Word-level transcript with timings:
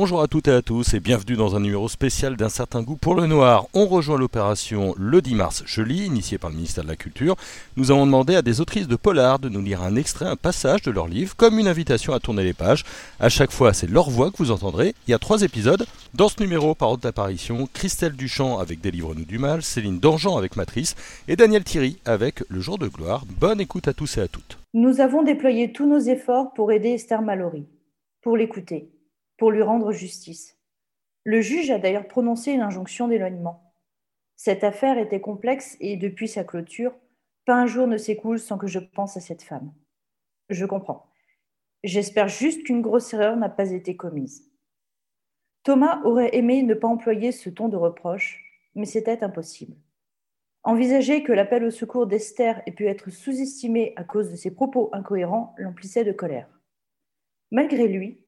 Bonjour 0.00 0.22
à 0.22 0.28
toutes 0.28 0.46
et 0.46 0.52
à 0.52 0.62
tous 0.62 0.94
et 0.94 1.00
bienvenue 1.00 1.34
dans 1.34 1.56
un 1.56 1.60
numéro 1.60 1.88
spécial 1.88 2.36
d'un 2.36 2.48
certain 2.48 2.84
goût 2.84 2.94
pour 2.94 3.16
le 3.16 3.26
noir. 3.26 3.66
On 3.74 3.86
rejoint 3.86 4.16
l'opération 4.16 4.94
le 4.96 5.20
10 5.20 5.34
mars 5.34 5.64
Je 5.66 5.82
lis, 5.82 6.06
initiée 6.06 6.38
par 6.38 6.50
le 6.50 6.54
ministère 6.54 6.84
de 6.84 6.88
la 6.88 6.94
Culture. 6.94 7.34
Nous 7.76 7.90
avons 7.90 8.06
demandé 8.06 8.36
à 8.36 8.42
des 8.42 8.60
autrices 8.60 8.86
de 8.86 8.94
polar 8.94 9.40
de 9.40 9.48
nous 9.48 9.60
lire 9.60 9.82
un 9.82 9.96
extrait, 9.96 10.26
un 10.26 10.36
passage 10.36 10.82
de 10.82 10.92
leur 10.92 11.08
livre, 11.08 11.34
comme 11.34 11.58
une 11.58 11.66
invitation 11.66 12.12
à 12.12 12.20
tourner 12.20 12.44
les 12.44 12.52
pages. 12.52 12.84
À 13.18 13.28
chaque 13.28 13.50
fois, 13.50 13.72
c'est 13.72 13.90
leur 13.90 14.08
voix 14.08 14.30
que 14.30 14.36
vous 14.36 14.52
entendrez. 14.52 14.94
Il 15.08 15.10
y 15.10 15.14
a 15.14 15.18
trois 15.18 15.42
épisodes. 15.42 15.84
Dans 16.14 16.28
ce 16.28 16.40
numéro, 16.40 16.76
par 16.76 16.90
ordre 16.90 17.02
d'apparition, 17.02 17.68
Christelle 17.74 18.12
Duchamp 18.12 18.58
avec 18.58 18.80
Délivre-nous 18.80 19.24
du 19.24 19.40
mal, 19.40 19.64
Céline 19.64 19.98
Dangean 19.98 20.36
avec 20.36 20.54
Matrice 20.54 20.94
et 21.26 21.34
Daniel 21.34 21.64
Thierry 21.64 21.98
avec 22.04 22.44
Le 22.48 22.60
jour 22.60 22.78
de 22.78 22.86
gloire. 22.86 23.24
Bonne 23.40 23.60
écoute 23.60 23.88
à 23.88 23.94
tous 23.94 24.18
et 24.18 24.20
à 24.20 24.28
toutes. 24.28 24.58
Nous 24.74 25.00
avons 25.00 25.24
déployé 25.24 25.72
tous 25.72 25.88
nos 25.88 25.98
efforts 25.98 26.52
pour 26.54 26.70
aider 26.70 26.90
Esther 26.90 27.20
Mallory, 27.20 27.66
pour 28.22 28.36
l'écouter 28.36 28.92
pour 29.38 29.50
lui 29.50 29.62
rendre 29.62 29.92
justice. 29.92 30.58
Le 31.24 31.40
juge 31.40 31.70
a 31.70 31.78
d'ailleurs 31.78 32.08
prononcé 32.08 32.52
une 32.52 32.60
injonction 32.60 33.08
d'éloignement. 33.08 33.72
Cette 34.36 34.64
affaire 34.64 34.98
était 34.98 35.20
complexe 35.20 35.76
et 35.80 35.96
depuis 35.96 36.28
sa 36.28 36.44
clôture, 36.44 36.94
pas 37.46 37.54
un 37.54 37.66
jour 37.66 37.86
ne 37.86 37.96
s'écoule 37.96 38.38
sans 38.38 38.58
que 38.58 38.66
je 38.66 38.78
pense 38.78 39.16
à 39.16 39.20
cette 39.20 39.42
femme. 39.42 39.72
Je 40.50 40.66
comprends. 40.66 41.06
J'espère 41.84 42.28
juste 42.28 42.64
qu'une 42.64 42.82
grosse 42.82 43.12
erreur 43.14 43.36
n'a 43.36 43.48
pas 43.48 43.70
été 43.70 43.96
commise. 43.96 44.50
Thomas 45.62 46.02
aurait 46.04 46.36
aimé 46.36 46.62
ne 46.62 46.74
pas 46.74 46.88
employer 46.88 47.32
ce 47.32 47.50
ton 47.50 47.68
de 47.68 47.76
reproche, 47.76 48.42
mais 48.74 48.86
c'était 48.86 49.22
impossible. 49.22 49.76
Envisager 50.64 51.22
que 51.22 51.32
l'appel 51.32 51.64
au 51.64 51.70
secours 51.70 52.06
d'Esther 52.06 52.62
ait 52.66 52.72
pu 52.72 52.86
être 52.86 53.10
sous-estimé 53.10 53.92
à 53.96 54.04
cause 54.04 54.30
de 54.30 54.36
ses 54.36 54.50
propos 54.50 54.90
incohérents 54.92 55.54
l'emplissait 55.58 56.04
de 56.04 56.12
colère. 56.12 56.48
Malgré 57.50 57.86
lui, 57.86 58.24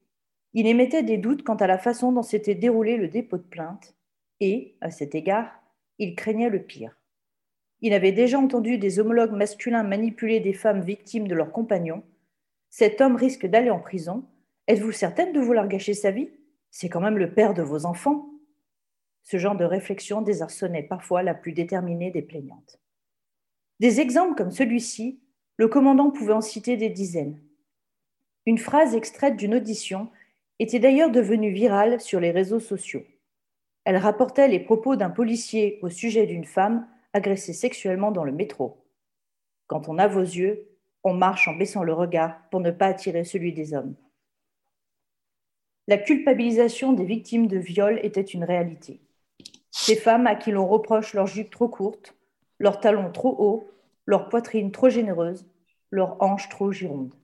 il 0.53 0.67
émettait 0.67 1.03
des 1.03 1.19
doutes 1.19 1.43
quant 1.43 1.57
à 1.57 1.67
la 1.67 1.79
façon 1.79 2.13
dont 2.13 2.23
s'était 2.23 2.55
déroulé 2.55 2.97
le 2.97 3.09
dépôt 3.09 3.39
de 3.39 3.43
plainte 3.43 3.95
et, 4.41 4.77
à 4.81 4.91
cet 4.91 5.15
égard, 5.15 5.53
il 5.99 6.15
craignait 6.15 6.49
le 6.49 6.63
pire. 6.63 6.97
Il 7.83 7.95
avait 7.95 8.13
déjà 8.13 8.39
entendu 8.39 8.79
des 8.79 8.99
homologues 8.99 9.33
masculins 9.33 9.83
manipuler 9.83 10.41
des 10.41 10.53
femmes 10.53 10.83
victimes 10.83 11.29
de 11.29 11.35
leurs 11.35 11.53
compagnons. 11.53 12.03
Cet 12.69 13.01
homme 13.01 13.17
risque 13.17 13.47
d'aller 13.47 13.71
en 13.71 13.81
prison. 13.81 14.25
Êtes-vous 14.67 14.93
certaine 14.93 15.33
de 15.33 15.41
vouloir 15.41 15.69
gâcher 15.69 15.95
sa 15.95 16.11
vie? 16.11 16.31
C'est 16.71 16.89
quand 16.89 17.01
même 17.01 17.19
le 17.19 17.33
père 17.33 17.55
de 17.55 17.63
vos 17.63 17.87
enfants. 17.87 18.31
Ce 19.23 19.37
genre 19.37 19.57
de 19.57 19.65
réflexion 19.65 20.23
désarçonnait 20.23 20.83
parfois 20.83 21.23
la 21.23 21.35
plus 21.35 21.53
déterminée 21.53 22.11
des 22.11 22.23
plaignantes. 22.23 22.81
Des 23.79 24.01
exemples 24.01 24.35
comme 24.35 24.51
celui-ci, 24.51 25.21
le 25.57 25.69
commandant 25.69 26.11
pouvait 26.11 26.33
en 26.33 26.41
citer 26.41 26.77
des 26.77 26.91
dizaines. 26.91 27.41
Une 28.47 28.59
phrase 28.59 28.95
extraite 28.95 29.37
d'une 29.37 29.55
audition 29.55 30.11
était 30.61 30.79
d'ailleurs 30.79 31.11
devenue 31.11 31.51
virale 31.51 32.01
sur 32.01 32.21
les 32.21 32.31
réseaux 32.31 32.61
sociaux. 32.61 33.03
Elle 33.85 33.97
rapportait 33.97 34.47
les 34.47 34.61
propos 34.61 34.95
d'un 34.95 35.11
policier 35.11 35.79
au 35.83 35.89
sujet 35.89 36.27
d'une 36.27 36.45
femme 36.45 36.87
agressée 37.15 37.55
sexuellement 37.55 38.13
dans 38.13 38.25
le 38.25 38.33
métro. 38.33 38.85
Quand 39.67 39.89
on 39.89 39.99
a 39.99 40.07
vos 40.07 40.21
yeux, 40.21 40.69
on 41.03 41.15
marche 41.15 41.49
en 41.49 41.55
baissant 41.55 41.83
le 41.83 41.95
regard 41.95 42.37
pour 42.51 42.61
ne 42.61 42.71
pas 42.71 42.87
attirer 42.87 43.25
celui 43.25 43.55
des 43.55 43.73
hommes. 43.73 43.97
La 45.89 45.97
culpabilisation 45.97 46.93
des 46.93 47.07
victimes 47.07 47.47
de 47.47 47.59
viol 47.59 47.99
était 48.03 48.21
une 48.21 48.45
réalité. 48.45 49.01
Ces 49.71 49.97
femmes 49.97 50.27
à 50.27 50.35
qui 50.35 50.51
l'on 50.51 50.67
reproche 50.67 51.15
leurs 51.15 51.27
jupes 51.27 51.51
trop 51.51 51.69
courtes, 51.69 52.15
leurs 52.59 52.81
talons 52.81 53.11
trop 53.11 53.35
hauts, 53.39 53.71
leur 54.05 54.29
poitrine 54.29 54.73
trop 54.73 54.91
généreuse, 54.91 55.49
leurs 55.91 56.23
hanches 56.23 56.49
trop 56.51 56.71
girondes. 56.71 57.15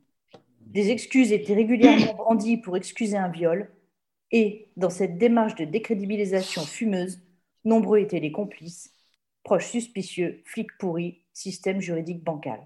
Des 0.67 0.91
excuses 0.91 1.32
étaient 1.32 1.54
régulièrement 1.54 2.15
brandies 2.15 2.56
pour 2.56 2.77
excuser 2.77 3.16
un 3.16 3.28
viol, 3.28 3.71
et, 4.32 4.72
dans 4.77 4.91
cette 4.91 5.19
démarche 5.19 5.54
de 5.54 5.65
décrédibilisation 5.65 6.62
fumeuse, 6.62 7.22
nombreux 7.65 8.00
étaient 8.00 8.21
les 8.21 8.32
complices, 8.32 8.93
proches 9.44 9.71
suspicieux, 9.71 10.43
flics 10.44 10.76
pourris, 10.78 11.22
système 11.32 11.81
juridique 11.81 12.25
bancal. 12.25 12.60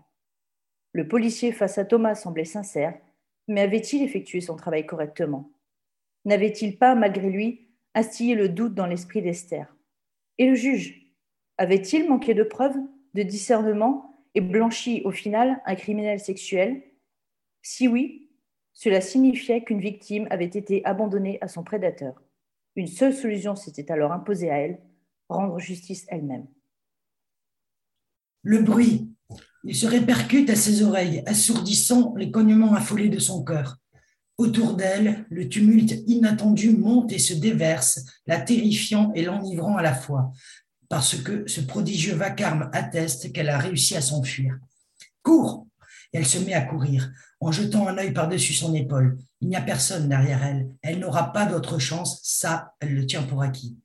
Le 0.93 1.06
policier 1.06 1.53
face 1.53 1.78
à 1.78 1.84
Thomas 1.84 2.15
semblait 2.15 2.44
sincère, 2.44 2.99
mais 3.47 3.60
avait-il 3.60 4.03
effectué 4.03 4.41
son 4.41 4.56
travail 4.56 4.87
correctement? 4.87 5.53
N'avait-il 6.25 6.78
pas, 6.78 6.94
malgré 6.94 7.28
lui, 7.31 7.69
instillé 7.94 8.34
le 8.34 8.49
doute 8.49 8.75
dans 8.75 8.87
l'esprit 8.87 9.22
d'Esther? 9.22 9.75
Et 10.39 10.47
le 10.47 10.55
juge 10.55 11.15
Avait-il 11.59 12.09
manqué 12.09 12.33
de 12.33 12.43
preuves, 12.43 12.78
de 13.15 13.22
discernement 13.22 14.25
et 14.34 14.41
blanchi 14.41 15.03
au 15.05 15.10
final 15.10 15.60
un 15.66 15.75
criminel 15.75 16.19
sexuel? 16.19 16.83
Si 17.62 17.88
oui, 17.88 18.31
cela 18.72 19.00
signifiait 19.00 19.62
qu'une 19.62 19.81
victime 19.81 20.26
avait 20.31 20.44
été 20.47 20.84
abandonnée 20.84 21.38
à 21.41 21.48
son 21.48 21.62
prédateur. 21.62 22.22
Une 22.76 22.87
seule 22.87 23.15
solution 23.15 23.56
s'était 23.56 23.91
alors 23.91 24.12
imposée 24.12 24.50
à 24.50 24.59
elle, 24.59 24.81
rendre 25.28 25.59
justice 25.59 26.06
elle-même. 26.09 26.47
Le 28.43 28.62
bruit, 28.62 29.12
il 29.65 29.76
se 29.76 29.87
répercute 29.87 30.48
à 30.48 30.56
ses 30.56 30.82
oreilles, 30.82 31.22
assourdissant 31.26 32.15
les 32.16 32.31
cognements 32.31 32.75
affolés 32.75 33.10
de 33.10 33.19
son 33.19 33.44
cœur. 33.44 33.77
Autour 34.38 34.75
d'elle, 34.75 35.27
le 35.28 35.48
tumulte 35.50 36.03
inattendu 36.06 36.71
monte 36.71 37.12
et 37.12 37.19
se 37.19 37.34
déverse, 37.34 38.00
la 38.27 38.41
terrifiant 38.41 39.12
et 39.15 39.22
l'enivrant 39.22 39.77
à 39.77 39.82
la 39.82 39.94
fois, 39.94 40.32
parce 40.88 41.16
que 41.16 41.47
ce 41.47 41.60
prodigieux 41.60 42.15
vacarme 42.15 42.71
atteste 42.72 43.32
qu'elle 43.32 43.50
a 43.50 43.59
réussi 43.59 43.97
à 43.97 44.00
s'enfuir. 44.00 44.59
Cours 45.22 45.66
elle 46.12 46.26
se 46.26 46.38
met 46.38 46.54
à 46.54 46.62
courir, 46.62 47.10
en 47.41 47.53
jetant 47.53 47.87
un 47.87 47.98
œil 47.98 48.12
par-dessus 48.12 48.53
son 48.53 48.75
épaule. 48.75 49.19
Il 49.41 49.48
n'y 49.48 49.56
a 49.56 49.60
personne 49.60 50.09
derrière 50.09 50.44
elle. 50.44 50.69
Elle 50.82 50.98
n'aura 50.98 51.32
pas 51.32 51.47
d'autre 51.47 51.78
chance. 51.78 52.21
Ça, 52.22 52.75
elle 52.81 52.94
le 52.94 53.06
tient 53.06 53.22
pour 53.22 53.43
acquis. 53.43 53.78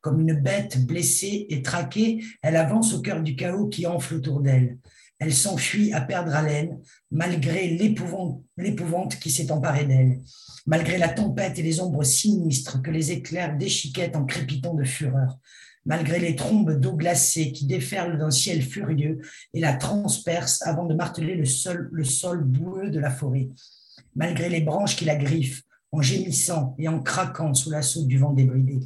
Comme 0.00 0.20
une 0.20 0.40
bête 0.40 0.84
blessée 0.86 1.46
et 1.50 1.62
traquée, 1.62 2.24
elle 2.42 2.56
avance 2.56 2.94
au 2.94 3.02
cœur 3.02 3.22
du 3.22 3.36
chaos 3.36 3.68
qui 3.68 3.86
enfle 3.86 4.14
autour 4.14 4.40
d'elle. 4.40 4.78
Elle 5.18 5.34
s'enfuit 5.34 5.92
à 5.92 6.00
perdre 6.00 6.34
haleine, 6.34 6.80
malgré 7.10 7.68
l'épouvante 7.68 9.16
qui 9.20 9.30
s'est 9.30 9.52
emparée 9.52 9.84
d'elle, 9.84 10.20
malgré 10.66 10.96
la 10.96 11.10
tempête 11.10 11.58
et 11.58 11.62
les 11.62 11.80
ombres 11.80 12.04
sinistres 12.04 12.80
que 12.80 12.90
les 12.90 13.12
éclairs 13.12 13.56
déchiquettent 13.58 14.16
en 14.16 14.24
crépitant 14.24 14.72
de 14.72 14.84
fureur, 14.84 15.38
malgré 15.86 16.18
les 16.18 16.36
trombes 16.36 16.78
d'eau 16.78 16.94
glacée 16.94 17.52
qui 17.52 17.66
déferlent 17.66 18.18
d'un 18.18 18.30
ciel 18.30 18.62
furieux 18.62 19.20
et 19.54 19.60
la 19.60 19.74
transpercent 19.74 20.62
avant 20.62 20.86
de 20.86 20.94
marteler 20.94 21.34
le 21.34 21.44
sol, 21.44 21.90
le 21.92 22.44
boueux 22.44 22.90
de 22.90 22.98
la 22.98 23.10
forêt, 23.10 23.48
malgré 24.14 24.48
les 24.48 24.60
branches 24.60 24.96
qui 24.96 25.04
la 25.04 25.16
griffent, 25.16 25.62
en 25.92 26.02
gémissant 26.02 26.76
et 26.78 26.88
en 26.88 27.00
craquant 27.00 27.54
sous 27.54 27.70
l'assaut 27.70 28.04
du 28.04 28.18
vent 28.18 28.32
débridé. 28.32 28.80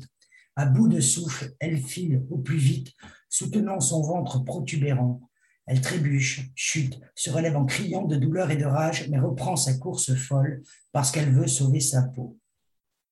À 0.56 0.66
bout 0.66 0.88
de 0.88 1.00
souffle, 1.00 1.53
elle 1.59 1.78
file 1.78 2.22
au 2.31 2.38
plus 2.38 2.56
vite, 2.56 2.93
soutenant 3.28 3.81
son 3.81 4.03
ventre 4.03 4.44
protubérant. 4.44 5.21
Elle 5.66 5.81
trébuche, 5.81 6.50
chute, 6.54 7.00
se 7.15 7.31
relève 7.31 7.56
en 7.56 7.65
criant 7.65 8.04
de 8.04 8.16
douleur 8.16 8.50
et 8.50 8.56
de 8.56 8.65
rage, 8.65 9.09
mais 9.10 9.19
reprend 9.19 9.56
sa 9.56 9.75
course 9.75 10.15
folle 10.15 10.62
parce 10.93 11.10
qu'elle 11.10 11.33
veut 11.33 11.47
sauver 11.47 11.81
sa 11.81 12.03
peau. 12.03 12.38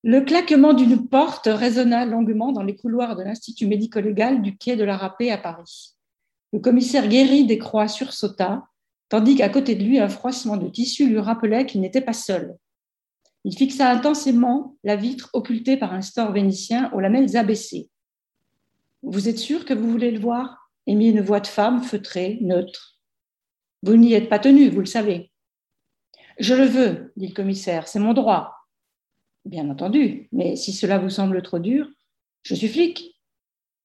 Le 0.04 0.20
claquement 0.20 0.72
d'une 0.72 1.06
porte 1.06 1.46
résonna 1.46 2.04
longuement 2.04 2.50
dans 2.50 2.64
les 2.64 2.74
couloirs 2.74 3.14
de 3.14 3.22
l'Institut 3.22 3.68
médico-légal 3.68 4.42
du 4.42 4.56
quai 4.56 4.74
de 4.74 4.82
la 4.82 4.96
Râpée 4.96 5.30
à 5.30 5.38
Paris. 5.38 5.94
Le 6.52 6.58
commissaire 6.58 7.06
guéri 7.06 7.46
des 7.46 7.58
croix 7.58 7.86
sursauta, 7.86 8.66
tandis 9.08 9.36
qu'à 9.36 9.48
côté 9.48 9.76
de 9.76 9.84
lui, 9.84 10.00
un 10.00 10.08
froissement 10.08 10.56
de 10.56 10.68
tissu 10.68 11.08
lui 11.08 11.20
rappelait 11.20 11.66
qu'il 11.66 11.80
n'était 11.80 12.00
pas 12.00 12.12
seul. 12.12 12.56
Il 13.44 13.56
fixa 13.56 13.88
intensément 13.88 14.76
la 14.82 14.96
vitre 14.96 15.30
occultée 15.34 15.76
par 15.76 15.92
un 15.92 16.02
store 16.02 16.32
vénitien 16.32 16.90
aux 16.92 17.00
lamelles 17.00 17.36
abaissées. 17.36 17.88
Vous 19.02 19.28
êtes 19.28 19.38
sûr 19.38 19.64
que 19.64 19.74
vous 19.74 19.88
voulez 19.88 20.10
le 20.10 20.20
voir? 20.20 20.70
Émit 20.88 21.10
une 21.10 21.20
voix 21.20 21.40
de 21.40 21.46
femme 21.46 21.82
feutrée, 21.82 22.38
neutre. 22.40 22.98
Vous 23.84 23.96
n'y 23.96 24.14
êtes 24.14 24.28
pas 24.28 24.40
tenu, 24.40 24.68
vous 24.68 24.80
le 24.80 24.86
savez. 24.86 25.30
Je 26.40 26.54
le 26.54 26.64
veux, 26.64 27.12
dit 27.16 27.28
le 27.28 27.34
commissaire, 27.34 27.86
c'est 27.86 28.00
mon 28.00 28.14
droit. 28.14 28.61
Bien 29.44 29.68
entendu, 29.70 30.28
mais 30.32 30.56
si 30.56 30.72
cela 30.72 30.98
vous 30.98 31.10
semble 31.10 31.42
trop 31.42 31.58
dur, 31.58 31.88
je 32.42 32.54
suis 32.54 32.68
flic. 32.68 33.18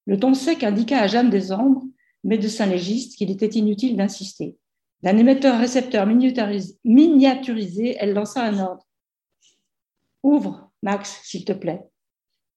Le 0.05 0.19
ton 0.19 0.33
sec 0.33 0.63
indiqua 0.63 0.99
à 0.99 1.07
Jeanne 1.07 1.29
Desombres, 1.29 1.83
médecin 2.23 2.65
légiste, 2.65 3.17
qu'il 3.17 3.31
était 3.31 3.47
inutile 3.47 3.97
d'insister. 3.97 4.57
D'un 5.03 5.17
émetteur-récepteur 5.17 6.05
miniaturisé, 6.05 7.97
elle 7.99 8.13
lança 8.13 8.43
un 8.43 8.59
ordre. 8.59 8.87
Ouvre, 10.23 10.71
Max, 10.83 11.21
s'il 11.23 11.45
te 11.45 11.53
plaît. 11.53 11.83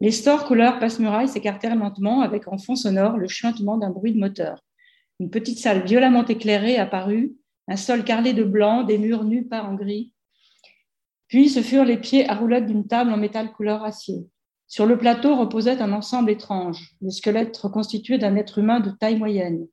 Les 0.01 0.11
stores 0.11 0.45
couleur 0.45 0.79
passe-muraille 0.79 1.29
s'écartèrent 1.29 1.77
lentement 1.77 2.23
avec 2.23 2.49
en 2.49 2.57
fond 2.57 2.77
sonore 2.77 3.19
le 3.19 3.29
chuintement 3.29 3.77
d'un 3.77 3.91
bruit 3.91 4.13
de 4.13 4.19
moteur. 4.19 4.65
Une 5.21 5.31
petite 5.31 5.59
salle 5.59 5.85
violemment 5.85 6.25
éclairée 6.25 6.79
apparut, 6.79 7.37
un 7.69 7.77
sol 7.77 8.05
carrelé 8.05 8.33
de 8.33 8.45
blanc, 8.45 8.83
des 8.83 8.97
murs 8.97 9.25
nus 9.25 9.45
par 9.45 9.69
en 9.69 9.75
gris, 9.75 10.15
puis 11.31 11.49
ce 11.49 11.63
furent 11.63 11.85
les 11.85 11.97
pieds 11.97 12.29
à 12.29 12.35
roulettes 12.35 12.67
d'une 12.67 12.89
table 12.89 13.13
en 13.13 13.17
métal 13.17 13.53
couleur 13.53 13.85
acier. 13.85 14.27
Sur 14.67 14.85
le 14.85 14.99
plateau 14.99 15.37
reposait 15.37 15.81
un 15.81 15.93
ensemble 15.93 16.33
étrange, 16.33 16.97
le 17.01 17.11
squelette 17.11 17.57
reconstitué 17.57 18.19
d'un 18.19 18.35
être 18.35 18.59
humain 18.59 18.81
de 18.81 18.91
taille 18.91 19.17
moyenne. 19.17 19.69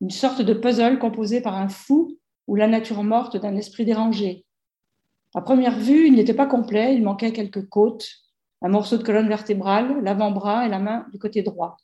Une 0.00 0.10
sorte 0.10 0.42
de 0.42 0.54
puzzle 0.54 1.00
composé 1.00 1.40
par 1.40 1.56
un 1.56 1.68
fou 1.68 2.16
ou 2.46 2.54
la 2.54 2.68
nature 2.68 3.02
morte 3.02 3.36
d'un 3.36 3.56
esprit 3.56 3.84
dérangé. 3.84 4.46
À 5.34 5.42
première 5.42 5.76
vue, 5.76 6.06
il 6.06 6.14
n'était 6.14 6.34
pas 6.34 6.46
complet, 6.46 6.94
il 6.94 7.02
manquait 7.02 7.32
quelques 7.32 7.68
côtes, 7.68 8.08
un 8.62 8.68
morceau 8.68 8.96
de 8.96 9.02
colonne 9.02 9.28
vertébrale, 9.28 10.00
l'avant-bras 10.04 10.66
et 10.66 10.68
la 10.68 10.78
main 10.78 11.04
du 11.10 11.18
côté 11.18 11.42
droit. 11.42 11.78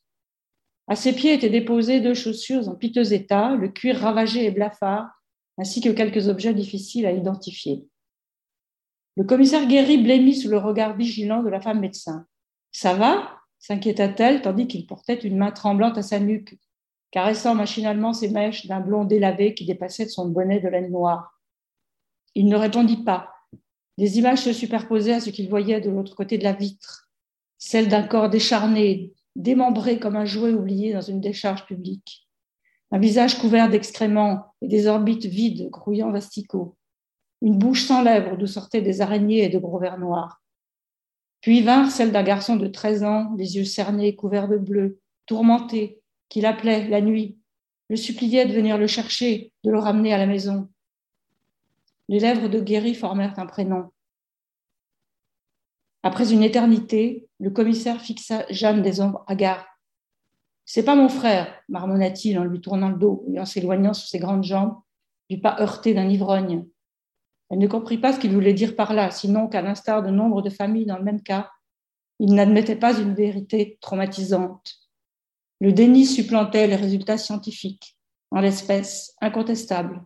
À 0.87 0.95
ses 0.95 1.13
pieds 1.13 1.33
étaient 1.33 1.51
déposées 1.51 1.99
deux 1.99 2.15
chaussures 2.15 2.69
en 2.69 2.77
piteux 2.77 3.13
état, 3.13 3.57
le 3.57 3.69
cuir 3.69 3.99
ravagé 3.99 4.45
et 4.45 4.53
blafard, 4.53 5.11
ainsi 5.59 5.81
que 5.81 5.89
quelques 5.89 6.29
objets 6.29 6.55
difficiles 6.55 7.07
à 7.07 7.11
identifier. 7.11 7.89
Le 9.17 9.25
commissaire 9.25 9.67
Guéry 9.67 9.99
blêmit 9.99 10.35
sous 10.35 10.49
le 10.49 10.59
regard 10.59 10.97
vigilant 10.97 11.43
de 11.43 11.49
la 11.49 11.61
femme 11.61 11.81
médecin. 11.81 12.27
Ça 12.73 12.95
va? 12.95 13.33
s'inquiéta-t-elle, 13.59 14.43
tandis 14.43 14.69
qu'il 14.69 14.87
portait 14.87 15.15
une 15.15 15.39
main 15.39 15.51
tremblante 15.51 15.99
à 15.99 16.03
sa 16.03 16.21
nuque, 16.21 16.59
caressant 17.11 17.55
machinalement 17.55 18.13
ses 18.13 18.29
mèches 18.29 18.67
d'un 18.67 18.81
blond 18.81 19.05
délavé 19.05 19.55
qui 19.55 19.65
dépassait 19.65 20.05
de 20.05 20.11
son 20.11 20.29
bonnet 20.29 20.61
de 20.61 20.69
laine 20.69 20.91
noire. 20.91 21.41
Il 22.35 22.49
ne 22.49 22.57
répondit 22.57 23.03
pas. 23.03 23.31
Des 23.99 24.19
images 24.19 24.43
se 24.43 24.53
superposaient 24.53 25.15
à 25.15 25.21
ce 25.21 25.31
qu'il 25.31 25.49
voyait 25.49 25.81
de 25.81 25.91
l'autre 25.91 26.15
côté 26.15 26.37
de 26.37 26.45
la 26.45 26.53
vitre, 26.53 27.11
celle 27.57 27.89
d'un 27.89 28.03
corps 28.03 28.29
décharné, 28.29 29.15
démembré 29.35 29.99
comme 29.99 30.17
un 30.17 30.27
jouet 30.27 30.53
oublié 30.53 30.93
dans 30.93 31.01
une 31.01 31.21
décharge 31.21 31.65
publique, 31.65 32.29
un 32.91 32.99
visage 32.99 33.39
couvert 33.39 33.71
d'excréments 33.71 34.55
et 34.61 34.69
des 34.69 34.87
orbites 34.87 35.25
vides 35.25 35.71
grouillant 35.71 36.11
d'asticots, 36.11 36.77
une 37.43 37.59
bouche 37.59 37.85
sans 37.85 38.03
lèvres 38.03 38.37
d'où 38.37 38.47
sortaient 38.47 38.83
des 38.83 39.01
araignées 39.01 39.45
et 39.45 39.49
de 39.49 39.59
gros 39.59 39.79
vers 39.79 39.99
noirs. 39.99 40.43
Puis 41.41 41.63
vinrent 41.63 41.91
celles 41.91 42.13
d'un 42.13 42.23
garçon 42.23 42.57
de 42.57 42.67
13 42.67 43.05
ans, 43.05 43.35
les 43.37 43.57
yeux 43.57 43.65
cernés, 43.65 44.17
couverts 44.17 44.49
de 44.49 44.59
bleu, 44.59 44.99
tourmenté, 45.27 46.01
qui 46.29 46.41
l'appelait 46.41 46.89
la 46.89 47.01
nuit, 47.01 47.39
le 47.89 47.97
suppliait 47.97 48.47
de 48.47 48.53
venir 48.53 48.79
le 48.79 48.87
chercher, 48.87 49.53
de 49.65 49.71
le 49.71 49.79
ramener 49.79 50.13
à 50.13 50.19
la 50.19 50.27
maison. 50.27 50.69
Les 52.09 52.21
lèvres 52.21 52.49
de 52.49 52.61
Guéry 52.61 52.95
formèrent 52.95 53.39
un 53.39 53.47
prénom. 53.47 53.91
Après 56.03 56.33
une 56.33 56.43
éternité, 56.43 57.29
le 57.41 57.51
commissaire 57.51 58.01
fixa 58.01 58.45
Jeanne 58.49 58.83
des 58.83 59.01
ombres 59.01 59.25
hagards. 59.27 59.67
C'est 60.65 60.85
pas 60.85 60.95
mon 60.95 61.09
frère, 61.09 61.53
marmonna-t-il 61.69 62.39
en 62.39 62.45
lui 62.45 62.61
tournant 62.61 62.91
le 62.91 62.97
dos 62.97 63.25
et 63.33 63.41
en 63.41 63.45
s'éloignant 63.45 63.95
sous 63.95 64.07
ses 64.07 64.19
grandes 64.19 64.45
jambes, 64.45 64.81
du 65.31 65.41
pas 65.41 65.61
heurté 65.61 65.95
d'un 65.95 66.09
ivrogne. 66.09 66.67
Elle 67.51 67.59
ne 67.59 67.69
comprit 67.69 67.99
pas 67.99 68.13
ce 68.13 68.19
qu'il 68.19 68.33
voulait 68.33 68.55
dire 68.55 68.75
par 68.75 68.93
là, 68.93 69.11
sinon 69.11 69.47
qu'à 69.49 69.63
l'instar 69.63 70.03
de 70.03 70.11
nombre 70.11 70.43
de 70.43 70.51
familles 70.51 70.87
dans 70.87 70.99
le 70.99 71.05
même 71.05 71.23
cas, 71.23 71.51
il 72.19 72.35
n'admettait 72.35 72.77
pas 72.77 72.99
une 72.99 73.15
vérité 73.15 73.79
traumatisante. 73.81 74.75
Le 75.61 75.73
déni 75.73 76.07
supplantait 76.07 76.67
les 76.67 76.77
résultats 76.77 77.19
scientifiques, 77.19 77.97
en 78.31 78.41
l'espèce 78.41 79.15
incontestable. 79.21 80.03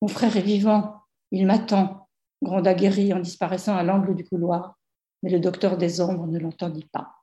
Mon 0.00 0.08
frère 0.08 0.36
est 0.36 0.42
vivant, 0.42 1.02
il 1.30 1.46
m'attend, 1.46 2.08
gronda 2.42 2.74
Guéry 2.74 3.12
en 3.12 3.20
disparaissant 3.20 3.76
à 3.76 3.82
l'angle 3.82 4.14
du 4.14 4.24
couloir, 4.24 4.78
mais 5.22 5.30
le 5.30 5.40
docteur 5.40 5.76
des 5.76 6.00
ombres 6.00 6.26
ne 6.26 6.38
l'entendit 6.38 6.88
pas. 6.90 7.18